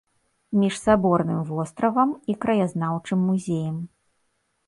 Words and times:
Між 0.61 0.77
саборным 0.85 1.43
востравам 1.51 2.15
і 2.33 2.37
краязнаўчым 2.45 3.19
музеем. 3.29 3.77